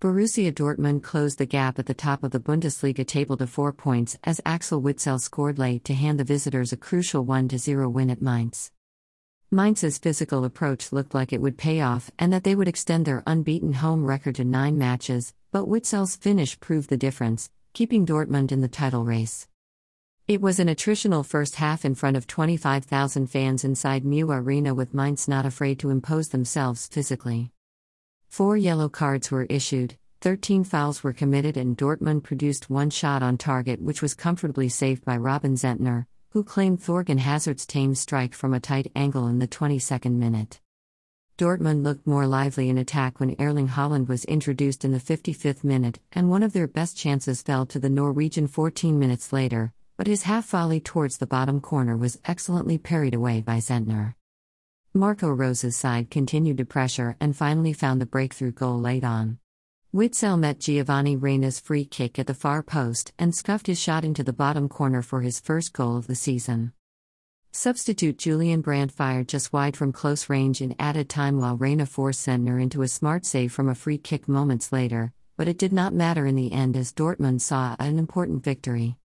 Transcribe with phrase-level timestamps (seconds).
[0.00, 4.16] Borussia Dortmund closed the gap at the top of the Bundesliga table to four points
[4.22, 8.22] as Axel Witsel scored late to hand the visitors a crucial 1 0 win at
[8.22, 8.70] Mainz.
[9.50, 13.24] Mainz's physical approach looked like it would pay off and that they would extend their
[13.26, 18.60] unbeaten home record to nine matches, but Witsel's finish proved the difference, keeping Dortmund in
[18.60, 19.48] the title race.
[20.28, 24.94] It was an attritional first half in front of 25,000 fans inside Mewa Arena with
[24.94, 27.50] Mainz not afraid to impose themselves physically.
[28.28, 33.38] Four yellow cards were issued, 13 fouls were committed, and Dortmund produced one shot on
[33.38, 38.52] target, which was comfortably saved by Robin Zentner, who claimed Thorgan Hazard's tame strike from
[38.52, 40.60] a tight angle in the 22nd minute.
[41.38, 46.00] Dortmund looked more lively in attack when Erling Haaland was introduced in the 55th minute,
[46.12, 50.24] and one of their best chances fell to the Norwegian 14 minutes later, but his
[50.24, 54.14] half volley towards the bottom corner was excellently parried away by Zentner.
[54.94, 59.38] Marco Rose's side continued to pressure and finally found the breakthrough goal late on.
[59.94, 64.24] Witsel met Giovanni Reyna's free kick at the far post and scuffed his shot into
[64.24, 66.72] the bottom corner for his first goal of the season.
[67.52, 72.26] Substitute Julian Brandt fired just wide from close range in added time while Reyna forced
[72.26, 75.92] Zentner into a smart save from a free kick moments later, but it did not
[75.92, 78.96] matter in the end as Dortmund saw an important victory.